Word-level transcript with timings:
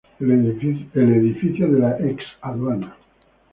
El 0.19 1.11
edificio 1.13 1.67
de 1.69 1.77
la 1.79 1.95
Ex 1.99 2.23
Aduana. 2.41 2.97